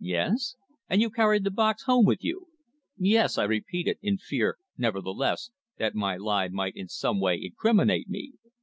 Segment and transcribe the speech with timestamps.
[0.00, 0.56] "Yes."
[0.88, 2.46] "And you carried the box home with you?"
[2.96, 8.32] "Yes," I repeated; in fear nevertheless, that my lie might in some way incriminate me.